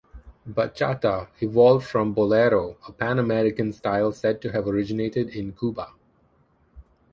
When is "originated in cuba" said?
4.67-5.89